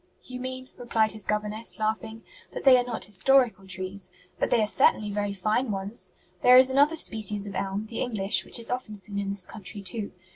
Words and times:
"You 0.23 0.39
mean," 0.39 0.67
replied 0.77 1.11
his 1.11 1.27
governess, 1.27 1.77
laughing, 1.77 2.23
"that 2.53 2.63
they 2.63 2.75
are 2.79 2.83
not 2.83 3.05
historical 3.05 3.67
trees; 3.67 4.11
but 4.39 4.49
they 4.49 4.59
are 4.63 4.67
certainly 4.67 5.11
very 5.11 5.31
fine 5.31 5.69
ones. 5.69 6.13
There 6.41 6.57
is 6.57 6.71
another 6.71 6.95
species 6.95 7.45
of 7.45 7.53
elm, 7.53 7.83
the 7.83 7.99
English, 8.01 8.43
which 8.43 8.57
is 8.57 8.71
often 8.71 8.95
seen 8.95 9.19
in 9.19 9.29
this 9.29 9.45
country 9.45 9.83
too. 9.83 10.11